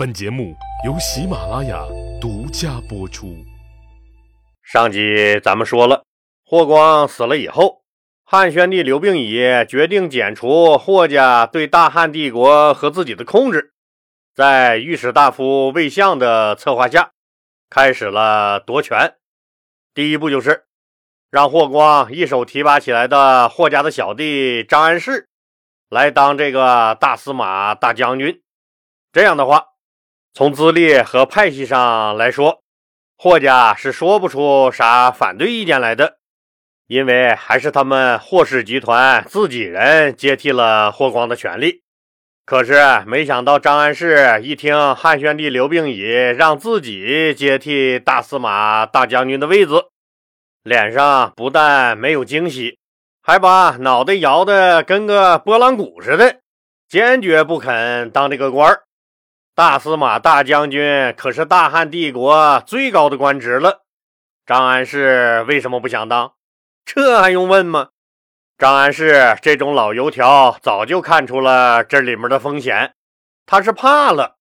[0.00, 1.84] 本节目由喜马拉雅
[2.18, 3.36] 独家播出。
[4.62, 6.06] 上集咱们说了，
[6.42, 7.82] 霍光死了以后，
[8.24, 9.36] 汉宣帝刘病已
[9.68, 13.74] 决定剪除霍家对大汉帝国和自己的控制，
[14.34, 17.10] 在御史大夫魏相的策划下，
[17.68, 19.16] 开始了夺权。
[19.92, 20.64] 第一步就是
[21.30, 25.28] 让霍光一手提拔起来的霍家的小弟张安世
[25.90, 28.40] 来当这个大司马、大将军。
[29.12, 29.66] 这样的话。
[30.32, 32.62] 从资历和派系上来说，
[33.16, 36.18] 霍家是说不出啥反对意见来的，
[36.86, 41.82] 因为还是他们霍氏集团自己人接替了霍光的权利。
[42.46, 49.84] 可是没想到张安世一听汉宣帝刘病已让自己接替大司马、大将军的位子，
[50.62, 52.78] 脸上不但没有惊喜，
[53.22, 56.40] 还把脑袋摇得跟个拨浪鼓似的，
[56.88, 58.82] 坚决不肯当这个官儿。
[59.60, 63.82] 大司马、大将军可是大汉帝国最高的官职了。
[64.46, 66.32] 张安世为什么不想当？
[66.86, 67.90] 这还用问吗？
[68.56, 72.94] 张安世这种老油条早就看出了这里面的风险，
[73.44, 74.38] 他是怕了。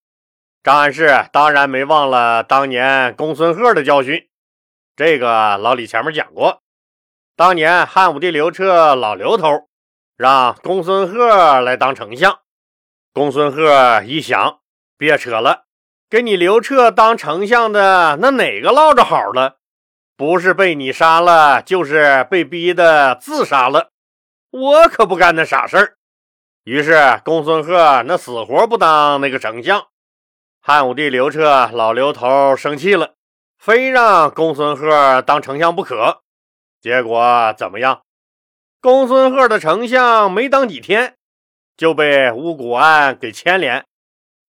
[0.64, 4.30] 张安世当然没忘了当年公孙贺的教训，
[4.96, 6.62] 这个老李前面讲过。
[7.36, 9.68] 当年汉武帝刘彻老刘头
[10.16, 12.40] 让公孙贺来当丞相，
[13.12, 14.60] 公孙贺一想。
[15.00, 15.64] 别扯了，
[16.10, 19.60] 给你刘彻当丞相的那哪个落着好了？
[20.18, 23.92] 不是被你杀了，就是被逼的自杀了。
[24.52, 25.96] 我可不干那傻事儿。
[26.66, 29.88] 于是公孙贺那死活不当那个丞相。
[30.60, 33.14] 汉武帝刘彻老刘头生气了，
[33.58, 36.20] 非让公孙贺当丞相不可。
[36.82, 38.02] 结果怎么样？
[38.82, 41.16] 公孙贺的丞相没当几天，
[41.78, 43.86] 就被巫蛊案给牵连。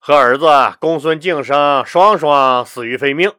[0.02, 0.46] 和儿子
[0.80, 3.32] 公孙敬生双双死于非命。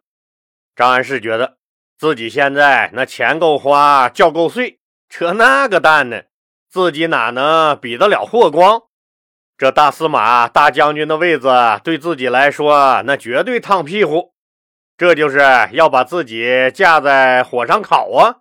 [0.75, 1.57] 张安世觉得
[1.97, 6.21] 自己现在那钱够花，觉够睡，扯那个蛋呢？
[6.69, 8.83] 自己哪能比得了霍光？
[9.57, 11.51] 这大司马、大将军的位子
[11.83, 14.33] 对自己来说，那绝对烫屁股。
[14.97, 15.39] 这就是
[15.73, 18.37] 要把自己架在火上烤啊！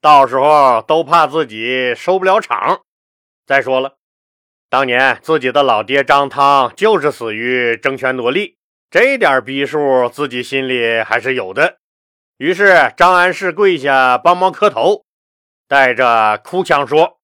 [0.00, 2.82] 到时候都怕自己收不了场。
[3.44, 3.99] 再说了。
[4.70, 8.56] 当年自己的老爹张汤就是死于争权夺利，
[8.88, 11.78] 这点逼数自己心里还是有的。
[12.38, 15.04] 于是张安世跪下帮忙磕头，
[15.66, 17.18] 带着哭腔说：“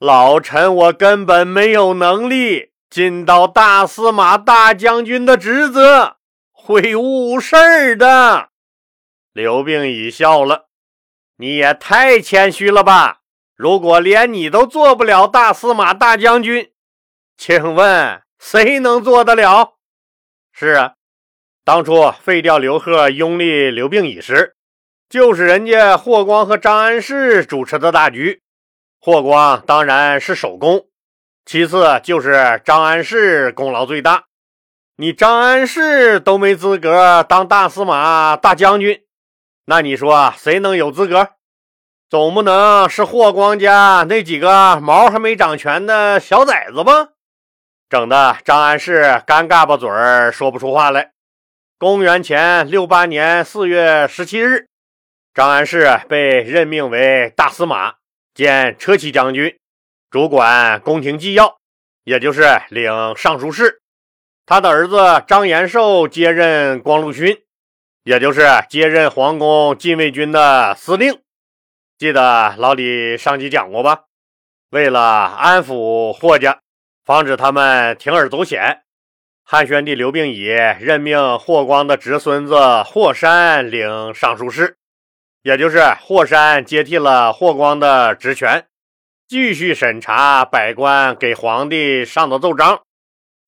[0.00, 6.16] 老臣我根本没有能力尽到大司马、大将军的职责，
[6.50, 8.48] 会误事儿的。”
[9.34, 10.70] 刘病已笑了
[11.36, 13.19] ：“你也太谦虚了吧！
[13.60, 16.70] 如果连你都做不了大司马、大将军，
[17.36, 19.74] 请问谁能做得了？
[20.50, 20.94] 是啊，
[21.62, 24.56] 当初废掉刘贺、拥立刘病已时，
[25.10, 28.40] 就是人家霍光和张安世主持的大局。
[28.98, 30.86] 霍光当然是首功，
[31.44, 34.24] 其次就是张安世功劳最大。
[34.96, 39.02] 你张安世都没资格当大司马、大将军，
[39.66, 41.32] 那你说谁能有资格？
[42.10, 47.10] 总不能是霍光家那几个毛还没长全的小崽子吧？
[47.88, 51.12] 整的张安世尴尬巴嘴儿说不出话来。
[51.78, 54.66] 公元前六八年四月十七日，
[55.32, 57.94] 张安世被任命为大司马
[58.34, 59.56] 兼车骑将军，
[60.10, 61.58] 主管宫廷纪要，
[62.02, 63.82] 也就是领尚书事。
[64.46, 67.38] 他的儿子张延寿接任光禄勋，
[68.02, 71.20] 也就是接任皇宫禁卫军的司令。
[72.00, 74.04] 记得老李上集讲过吧？
[74.70, 76.60] 为了安抚霍家。
[77.04, 78.82] 防止他们铤而走险，
[79.44, 84.78] 汉宣帝刘病已任命霍光的侄孙子霍山领尚书事，
[85.42, 88.64] 也就是霍山接替了霍光的职权，
[89.28, 92.80] 继续审查百官给皇帝上的奏章。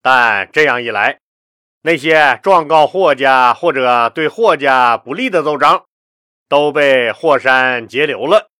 [0.03, 1.21] 但这样一来，
[1.83, 5.85] 那些状告霍家或者对霍家不利的奏章
[6.53, 8.51] 都被霍山截留了。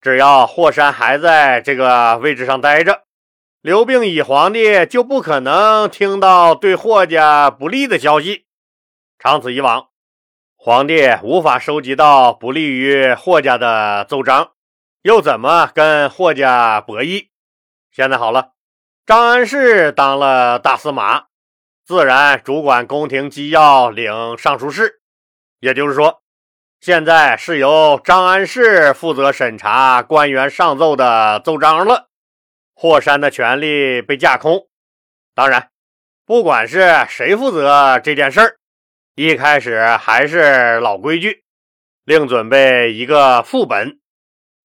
[0.00, 3.02] 只要霍山还在这个位置上待着。
[3.60, 8.46] 刘病已皇帝就不可能听到对霍家不利的消息，
[9.18, 9.88] 长此以往，
[10.54, 14.52] 皇帝无法收集到不利于霍家的奏章，
[15.02, 17.26] 又怎么跟霍家博弈？
[17.90, 18.52] 现在好了，
[19.04, 21.24] 张安世当了大司马，
[21.84, 25.00] 自然主管宫廷机要，领尚书事。
[25.58, 26.21] 也就是说，
[26.82, 32.08] 现在是由张安世负责审查官员上奏的奏章了。
[32.74, 34.66] 霍山的权力被架空，
[35.32, 35.70] 当然，
[36.26, 38.56] 不管是谁负责这件事儿，
[39.14, 41.44] 一开始还是老规矩，
[42.04, 44.00] 另准备一个副本。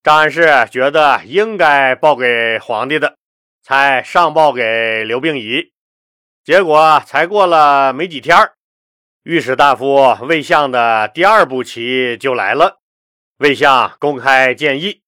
[0.01, 3.15] 张安世觉得应该报给皇帝的，
[3.61, 5.71] 才上报给刘病已。
[6.43, 8.35] 结果才过了没几天
[9.29, 12.79] 御史大夫魏相的第二步棋就来了。
[13.39, 15.01] 魏相公开建议，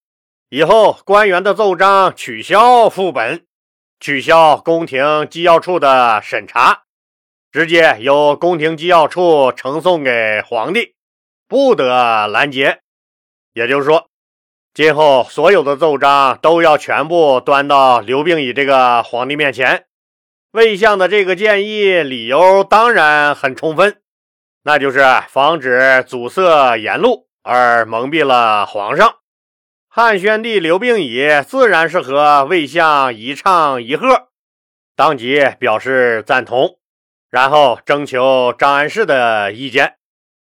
[0.49, 3.45] 以后官员的奏章取消副本，
[3.97, 6.83] 取消宫廷机要处的审查，
[7.49, 10.95] 直接由宫廷机要处呈送给皇帝，
[11.47, 12.81] 不得拦截。
[13.53, 14.09] 也就是说。
[14.73, 19.85] 今后所有的奏章都要全部端到刘病已这个皇帝面前。
[20.51, 24.01] 魏相的这个建议理由当然很充分，
[24.63, 29.15] 那就是防止阻塞言路而蒙蔽了皇上。
[29.87, 34.27] 汉宣帝刘病已自然是和魏相一唱一和，
[34.95, 36.77] 当即表示赞同，
[37.29, 39.95] 然后征求张安世的意见。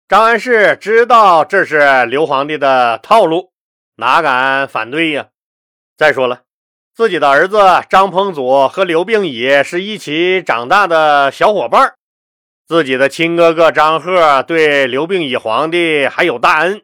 [0.08, 3.52] 张安世知道这是刘皇帝的套路。
[3.96, 5.28] 哪敢反对呀？
[5.96, 6.42] 再说了，
[6.94, 11.95] 自己的儿子张彭祖和刘病已是一起长大的小伙伴
[12.68, 16.82] 自己的亲哥哥张贺对刘病已皇帝还有大恩，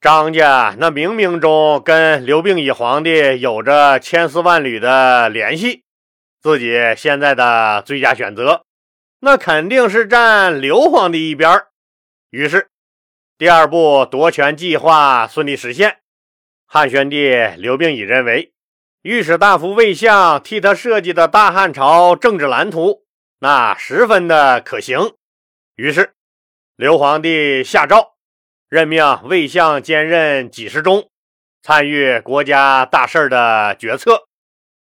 [0.00, 5.84] 张家那冥冥中跟刘病已皇帝有着千丝万缕的联系。
[6.40, 8.64] 自己现在的最佳选择，
[9.20, 11.62] 那肯定是站刘皇帝一边
[12.30, 12.68] 于是，
[13.36, 15.98] 第二步夺权计划顺利实现。
[16.66, 18.54] 汉宣帝刘病已认为，
[19.02, 23.03] 御史大夫魏相替他设计的大汉朝政治蓝图，
[23.44, 25.16] 那十分的可行。
[25.76, 26.14] 于是，
[26.76, 28.14] 刘皇帝下诏，
[28.70, 31.10] 任命魏相兼任给事中，
[31.62, 34.26] 参与国家大事的决策。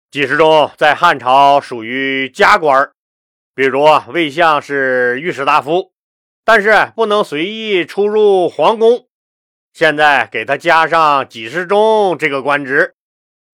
[0.10, 2.90] 给事中在汉朝属于加官
[3.54, 5.92] 比如魏相是御史大夫，
[6.46, 9.10] 但是不能随意出入皇宫。
[9.74, 12.95] 现在给他加上给事中这个官职，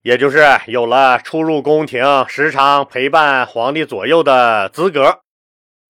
[0.03, 5.19] 也就是有了出入宫廷、时常陪伴皇帝左右的资格。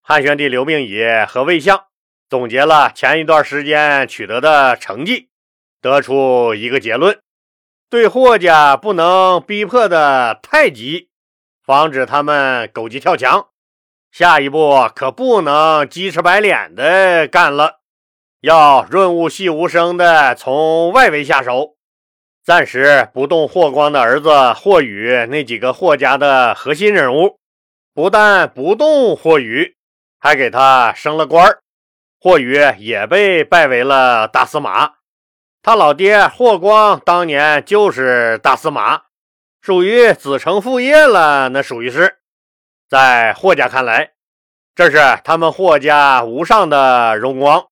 [0.01, 1.85] 汉宣帝刘病已和魏相
[2.29, 5.29] 总结了前一段时间取得的成绩，
[5.81, 7.21] 得出一个结论：
[7.89, 11.09] 对霍家不能逼迫的太急，
[11.65, 13.47] 防止他们狗急跳墙。
[14.11, 17.79] 下一步可不能鸡翅白脸的干了。
[18.41, 21.77] 要润物细无声的从外围下手，
[22.43, 27.37] 暂时不动霍光的儿子霍宇那几个霍家的核心人物。
[27.93, 29.75] 不但不动霍宇，
[30.19, 31.57] 还给他升了官
[32.19, 34.93] 霍宇也被拜为了大司马。
[35.61, 39.01] 他老爹霍光当年就是大司马，
[39.61, 41.49] 属于子承父业了。
[41.49, 42.17] 那属于是，
[42.89, 44.13] 在霍家看来，
[44.73, 47.65] 这是他们霍家无上的荣光。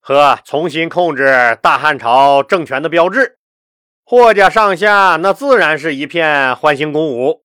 [0.00, 3.38] 和重新控制大汉朝政权的标志，
[4.04, 7.44] 霍家上下那自然是一片欢欣鼓舞。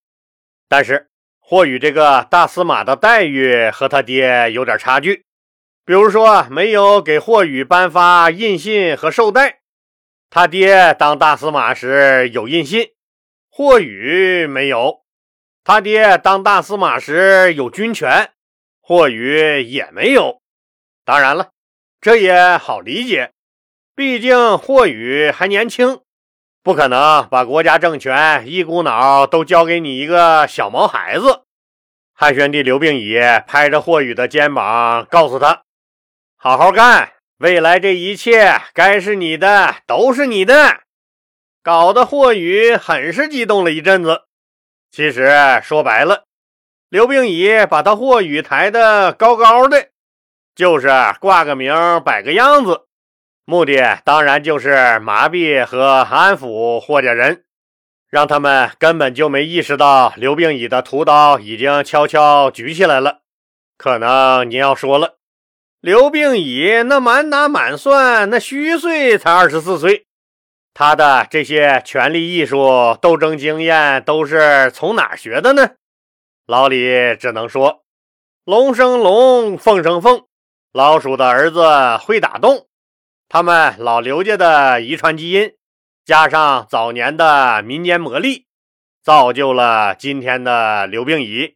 [0.67, 1.09] 但是
[1.39, 5.25] 霍宇这个大司马的待遇和他爹有点差距，
[5.85, 9.59] 比如说没有给霍宇颁发印信和绶带。
[10.29, 12.89] 他爹当大司马时有印信，
[13.49, 15.03] 霍宇没有；
[15.63, 18.31] 他爹当大司马时有军权，
[18.81, 20.41] 霍宇也没有。
[21.03, 21.49] 当然了。
[22.01, 23.33] 这也好理解，
[23.93, 25.99] 毕竟霍宇还年轻，
[26.69, 31.41] 不可能把国家政权一股脑都交给你一个小毛孩子。
[32.13, 35.63] 汉宣帝刘病已拍着霍宇的肩膀，告诉他
[36.37, 40.81] ：“好好干，未来这一切该是你的，都是你的。”
[41.63, 44.25] 搞得霍宇很是激动了一阵子。
[44.91, 46.25] 其实说白了，
[46.89, 49.87] 刘病已把他霍宇抬得高高的。
[50.53, 50.87] 就是
[51.19, 51.73] 挂个名，
[52.05, 52.85] 摆个样子，
[53.49, 57.45] 目的当然就是麻痹和安抚霍家人，
[58.07, 63.21] 让他们根本就没意识到刘病已的屠刀已经悄悄举起来了。
[63.75, 65.15] 可能你要说了，
[65.81, 70.05] 刘病已那满打满算那虚岁才二十四岁，
[70.75, 75.71] 他的这些权力艺术、斗争经验都是从哪学的呢？
[76.45, 77.81] 老李只能说，
[78.45, 80.25] 龙生龙，凤生凤。
[80.71, 82.67] 老鼠的儿子会打洞，
[83.31, 85.53] 他们老刘家的遗传基因，
[86.03, 88.47] 加上早年的民间魔力，
[89.03, 91.55] 造就了今天的刘病已。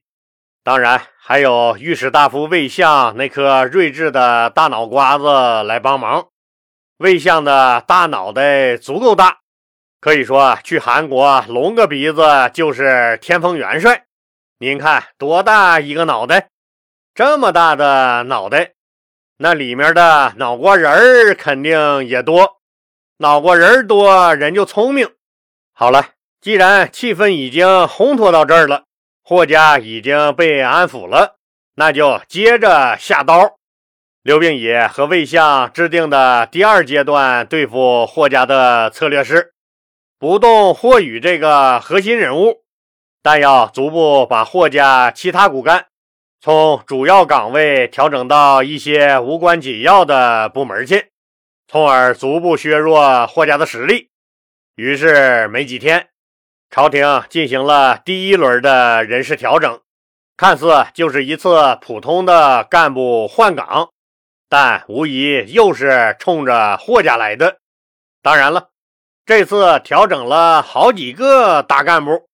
[0.64, 6.28] 当然，还有御史大夫魏相那颗睿智的大脑瓜子来帮忙。
[6.98, 9.40] 魏相的大脑袋足够大，
[10.00, 12.22] 可以说去韩国隆个鼻子
[12.54, 14.06] 就是天蓬元帅。
[14.60, 16.50] 您看多大一个脑袋？
[17.16, 18.74] 这么大的脑袋，
[19.38, 22.62] 那里面的脑瓜仁儿肯定也多。
[23.18, 25.10] 脑瓜仁儿多，人就聪明。
[25.74, 26.10] 好了，
[26.40, 28.84] 既然气氛已经烘托到这儿了，
[29.24, 31.38] 霍家已经被安抚了，
[31.76, 33.58] 那就接着下刀。
[34.22, 39.54] 刘病已和魏相制定的第二阶段对付霍家的策略是：
[40.18, 42.64] 不动霍宇这个核心人物，
[43.22, 45.88] 但要逐步把霍家其他骨干
[46.44, 51.10] 从主要岗位调整到一些无关紧要的部门去，
[51.70, 54.10] 从而逐步削弱霍家的实力。
[54.76, 56.10] 于是没几天，
[56.70, 59.80] 朝廷进行了第一轮的人事调整，
[60.36, 63.92] 看似就是一次普通的干部换岗。
[64.50, 67.60] 但无疑又是冲着霍家来的。
[68.22, 68.68] 当然了，
[69.26, 72.28] 这次调整了好几个大干部，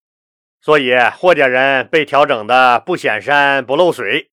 [0.62, 4.30] 所以霍家人被调整的不显山不漏水，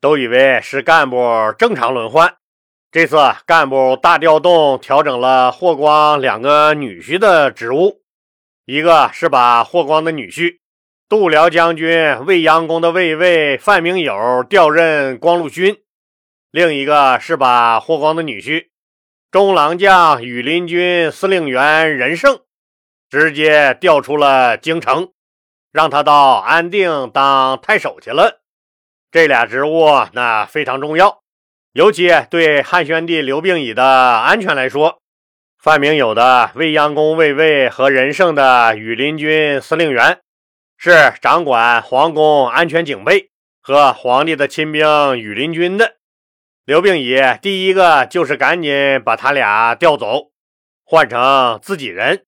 [0.00, 2.36] 都以为是干部正常轮换。
[2.90, 8.02] 这次干部大调动，调整了霍光两个女婿的职务，
[8.66, 10.58] 一个是把霍光的女婿
[11.08, 15.78] 度辽将军未央宫的卫尉范明友调任光禄勋。
[16.50, 18.66] 另一个是把霍光的女婿
[19.30, 22.42] 中郎将羽林军司令员任胜
[23.08, 25.11] 直接调出了京城，
[25.72, 28.40] 让他到安定当太守去了。
[29.10, 31.22] 这俩职务那非常重要，
[31.72, 35.00] 尤其对汉宣帝刘病已的安全来说。
[35.58, 40.18] 范明友的未央宫卫尉和任胜的羽林军司令员
[40.76, 45.96] 是掌管皇宫安全警备和皇帝的亲兵羽林军的。
[46.64, 50.30] 刘病已第一个就是赶紧把他俩调走，
[50.84, 52.24] 换成自己人，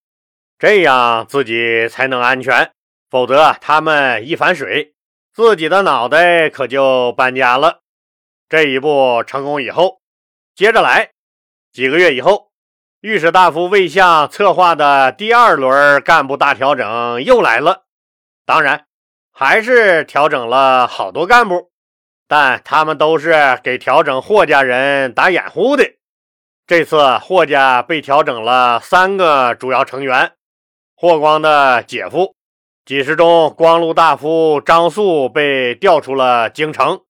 [0.57, 2.71] 这样自己才能安全。
[3.15, 4.93] 否则他们一反水，
[5.33, 7.79] 自己的脑袋可就搬家了。
[8.49, 10.01] 这一步成功以后，
[10.53, 11.11] 接着来。
[11.71, 12.51] 几个月以后，
[12.99, 17.83] 御史大夫魏相策划的第二轮干部大调整又来了，
[18.45, 18.85] 当然
[19.31, 21.71] 还是调整了好多干部。
[22.27, 25.89] 但他们都是给调整霍家人打掩护的。
[26.67, 30.33] 这次霍家被调整了三个主要成员：
[30.97, 32.35] 霍光的姐夫
[32.85, 37.01] 几时中光禄大夫张素被调出了京城，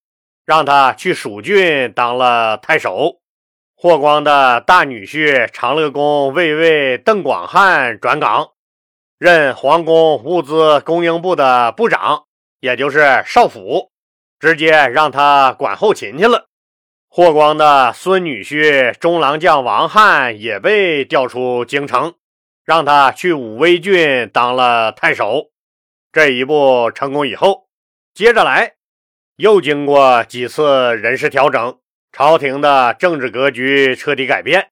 [0.45, 3.19] 让他去蜀郡当了太守；
[3.75, 8.51] 霍光的大女婿长乐宫卫尉邓广汉转岗，
[9.19, 12.23] 任皇宫物资供应部的部长，
[12.61, 13.91] 也就是少府。
[14.39, 16.45] 直接让他管后勤去了。
[17.09, 22.13] 霍光的孙女婿中郎将王翰也被调出京城，
[22.63, 25.49] 让他去武威郡当了太守。
[26.15, 27.67] 这一步成功以后，
[28.13, 28.75] 接着来，
[29.35, 31.77] 又经过几次人事调整，
[32.13, 34.69] 朝廷的政治格局彻底改变。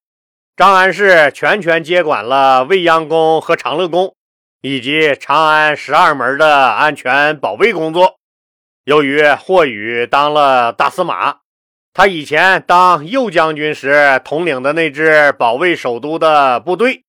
[0.56, 4.16] 张安世全权接管了未央宫和长乐宫，
[4.62, 8.16] 以及长安十二门的安全保卫工作。
[8.84, 11.40] 由于霍宇当了大司马，
[11.92, 17.04] 他以前当右将军时统领的那支保卫首都的部队，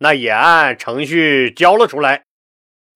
[0.00, 2.24] 那也按程序交了出来。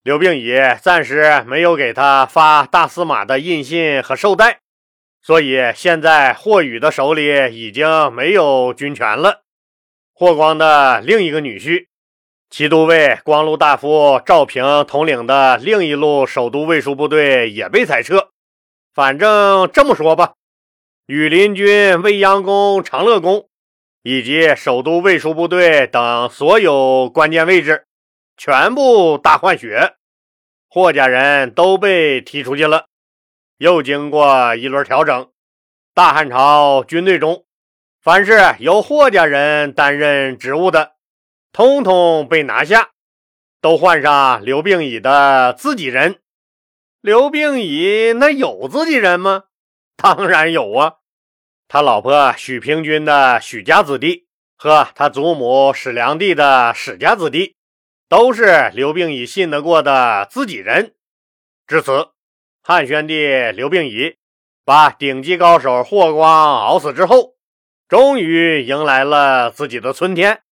[0.05, 4.61] 刘病已暂时没有给他发大司马的印信和绶带，
[5.23, 9.45] 所以现在霍宇的手里已经没有军权了。
[10.13, 11.87] 霍光的另一个女婿。
[12.51, 18.29] 骑都尉光禄大夫赵平统领的另一路首都卫戍部队也被裁撤。
[18.93, 20.35] 反正这么说吧，
[21.07, 23.49] 羽林军未央宫、长乐宫
[24.03, 27.87] 以及首都卫戍部队等所有关键位置
[28.37, 29.95] 全部大换血，
[30.69, 32.87] 霍家人都被踢出去了。
[33.59, 35.31] 又经过一轮调整，
[35.95, 37.45] 大汉朝军队中，
[38.03, 40.95] 凡是由霍家人担任职务的。
[41.53, 42.91] 通通被拿下，
[43.61, 46.21] 都换上刘病已的自己人。
[47.01, 49.45] 刘病已那有自己人吗？
[49.97, 50.95] 当然有啊，
[51.69, 54.27] 他老婆许平君的许家子弟
[54.57, 57.55] 和他祖母史良娣的史家子弟，
[58.09, 60.95] 都是刘病已信得过的自己人。
[61.67, 62.11] 至此，
[62.63, 64.17] 汉宣帝刘病已
[64.65, 67.35] 把顶级高手霍光熬死之后，
[67.89, 70.43] 终于迎来了自己的春天。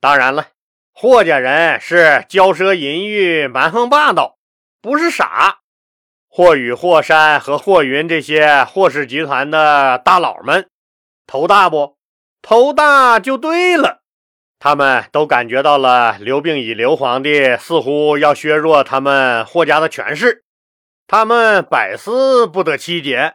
[0.00, 0.48] 当然了，
[0.92, 4.38] 霍家人是骄奢淫欲、蛮横霸道，
[4.80, 5.60] 不是傻。
[6.28, 10.68] 霍宇、霍山和霍云这些霍氏集团的大佬们，
[11.26, 11.98] 头大不？
[12.40, 14.01] 头大就对了。
[14.64, 20.44] 他们都感觉到了刘病已刘皇帝似乎要削弱他们霍家的权势，
[21.08, 23.34] 他们百思不得其解。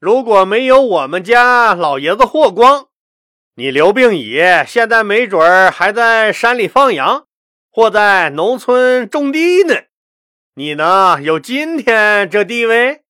[0.00, 2.86] 如果没有我们家老爷子霍光，
[3.54, 7.26] 你刘病已现在没准儿还在山里放羊，
[7.70, 9.82] 或在农村种地呢。
[10.56, 13.02] 你能有今天这地位？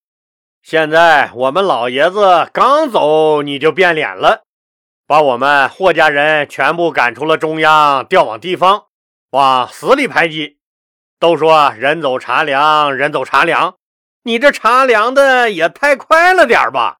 [0.63, 4.43] 现在我们老爷子刚走，你就变脸了，
[5.09, 8.89] 把我们霍家人全部赶出了中央，调往地方，
[9.31, 10.59] 往死里排挤。
[11.19, 13.79] 都说人走茶凉，人走茶凉，
[14.25, 16.99] 你这茶凉的也太快了点吧？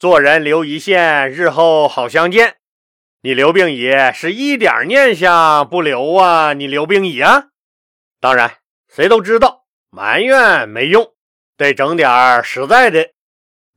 [0.00, 2.56] 做人留一线，日后好相见。
[3.20, 6.54] 你刘病已是一点念想不留啊！
[6.54, 7.50] 你刘病已啊！
[8.20, 8.56] 当然，
[8.88, 11.12] 谁都知道埋怨没用，
[11.56, 13.10] 得整点实在的。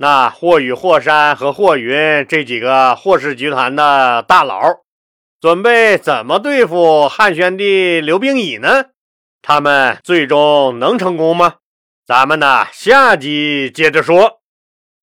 [0.01, 4.79] 那霍雨、霍山和霍云这几个霍氏集团的大佬，
[5.39, 8.85] 准备怎么对付汉宣帝刘病已呢？
[9.43, 11.57] 他们最终能成功吗？
[12.03, 14.41] 咱们呢，下集接着说。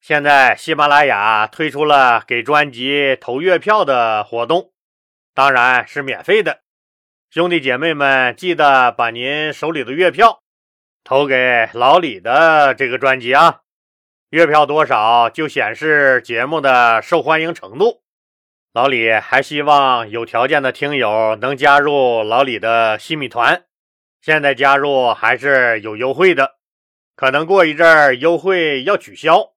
[0.00, 4.72] 现在喜马拉雅推出了给专辑投月票的活动，
[5.32, 6.58] 当然是免费的。
[7.30, 10.40] 兄弟姐妹们，记得把您手里的月票
[11.04, 13.60] 投给老李的这个专辑啊！
[14.30, 18.02] 月票多少就显示节目的受欢迎程度。
[18.74, 23.64] 老李还希望有条件的听友能加入老李的新米团，
[24.20, 26.56] 现在加入还是有优惠的，
[27.16, 29.52] 可能过一阵儿优惠要取消。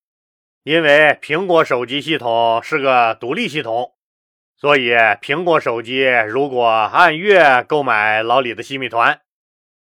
[0.63, 3.91] 因为苹果手机系统是个独立系统，
[4.55, 9.19] 所以苹果手机如果按月购买老李的新米团，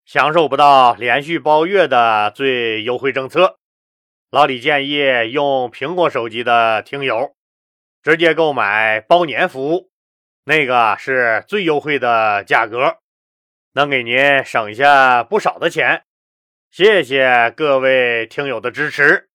[0.06, 3.57] 享受不到连续包月的最优惠政策。
[4.29, 7.34] 老李建议用苹果手机的听友
[8.03, 9.89] 直接购买包年服务，
[10.43, 12.98] 那个是最优惠的价格，
[13.72, 16.03] 能给您省下不少的钱。
[16.72, 19.29] 谢谢各位听友的支持。